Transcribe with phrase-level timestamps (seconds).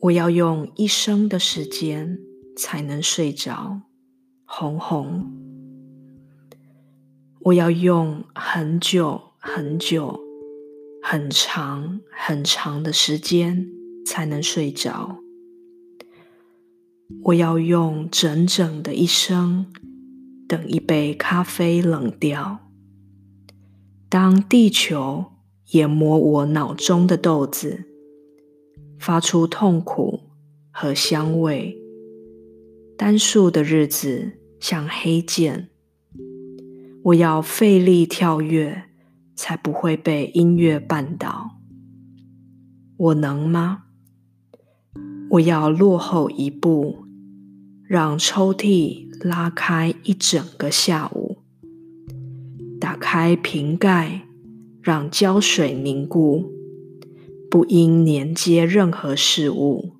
[0.00, 2.18] 我要用一生的时间
[2.56, 3.80] 才能睡着，
[4.44, 5.32] 红红。
[7.40, 10.20] 我要用很久很久、
[11.02, 13.68] 很长很长的时间
[14.04, 15.18] 才能睡着。
[17.24, 19.66] 我要用整整的一生，
[20.46, 22.58] 等一杯咖啡冷掉。
[24.08, 25.26] 当地球
[25.70, 27.84] 研磨我脑中的豆子，
[28.98, 30.20] 发出痛苦
[30.70, 31.76] 和香味。
[32.96, 35.68] 单数的日子像黑键，
[37.02, 38.84] 我要费力跳跃，
[39.34, 41.58] 才不会被音乐绊倒。
[42.96, 43.84] 我能吗？
[45.30, 47.04] 我要落后一步，
[47.84, 51.38] 让抽屉拉开一整个下午。
[52.80, 54.22] 打开瓶盖，
[54.80, 56.50] 让胶水凝固，
[57.50, 59.92] 不应连接任何事物。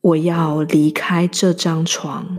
[0.00, 2.38] 我要离开这张床，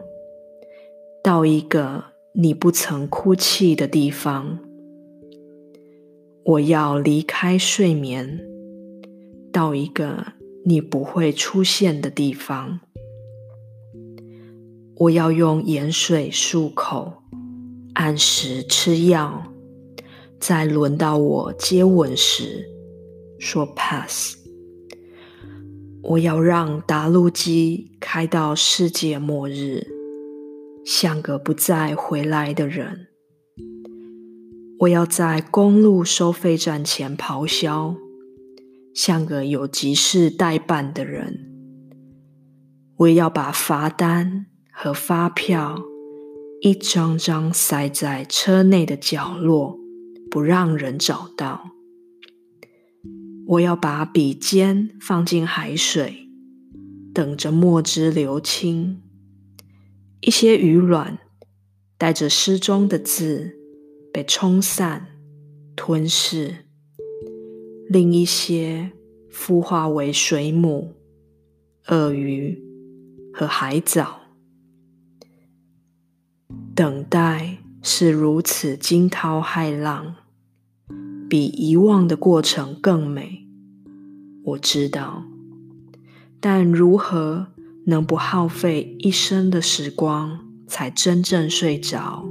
[1.24, 4.60] 到一个你不曾哭泣的地方。
[6.44, 8.40] 我要离开睡眠，
[9.52, 10.34] 到一个
[10.66, 12.80] 你不会出现的地方。
[14.98, 17.14] 我要用盐水漱口。
[17.94, 19.44] 按时吃药，
[20.40, 22.66] 在轮到我接吻时
[23.42, 24.38] 说 “pass”。
[26.04, 29.88] 我要让达路机开到世界末日，
[30.86, 33.08] 像个不再回来的人。
[34.82, 37.96] 我要在公路收费站前咆哮，
[38.94, 41.52] 像个有急事待办的人。
[42.98, 45.82] 我也要把罚单和发票。
[46.62, 49.80] 一张张塞在车内的角落，
[50.30, 51.72] 不让人找到。
[53.52, 56.30] 我要把笔尖放进海水，
[57.14, 59.02] 等着墨汁流清。
[60.22, 61.20] 一些鱼卵
[61.98, 63.58] 带着诗中的字
[64.14, 65.08] 被冲散、
[65.76, 66.66] 吞噬，
[67.90, 68.92] 另一些
[69.30, 70.94] 孵化为水母、
[71.88, 72.58] 鳄鱼
[73.34, 74.22] 和海藻。
[76.74, 80.16] 等待是如此惊涛骇浪，
[81.32, 83.48] 比遗忘的过程更美。
[84.44, 85.24] 我知道，
[86.42, 87.48] 但如何
[87.86, 92.26] 能不耗费一生的时光才真正睡着？